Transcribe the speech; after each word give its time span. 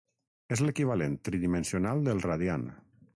És 0.55 0.63
l'equivalent 0.67 1.17
tridimensional 1.29 2.01
del 2.09 2.25
radian. 2.29 2.65